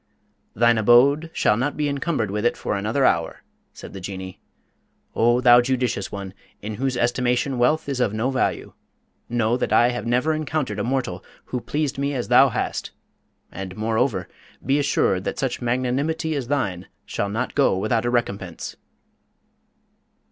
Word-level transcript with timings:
"Thine 0.55 0.79
abode 0.79 1.29
shall 1.31 1.55
not 1.55 1.77
be 1.77 1.87
encumbered 1.87 2.31
with 2.31 2.43
it 2.43 2.57
for 2.57 2.75
another 2.75 3.05
hour," 3.05 3.43
said 3.71 3.93
the 3.93 3.99
Jinnee. 4.01 4.41
"O 5.15 5.41
thou 5.41 5.61
judicious 5.61 6.11
one, 6.11 6.33
in 6.59 6.77
whose 6.81 6.97
estimation 6.97 7.59
wealth 7.59 7.87
is 7.87 7.99
of 7.99 8.11
no 8.11 8.31
value, 8.31 8.73
know 9.29 9.55
that 9.57 9.71
I 9.71 9.89
have 9.89 10.07
never 10.07 10.33
encountered 10.33 10.79
a 10.79 10.83
mortal 10.83 11.23
who 11.45 11.61
pleased 11.61 11.99
me 11.99 12.15
as 12.15 12.29
thou 12.29 12.49
hast; 12.49 12.89
and 13.51 13.77
moreover, 13.77 14.27
be 14.65 14.79
assured 14.79 15.23
that 15.25 15.37
such 15.37 15.61
magnanimity 15.61 16.33
as 16.35 16.47
thine 16.47 16.87
shall 17.05 17.29
not 17.29 17.53
go 17.53 17.77
without 17.77 18.03
a 18.03 18.09
recompense!" 18.09 18.77